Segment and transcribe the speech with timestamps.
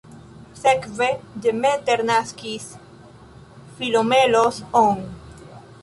[0.59, 1.09] Sekve
[1.43, 2.67] Demeter naskis
[3.77, 5.05] Philomelos-on.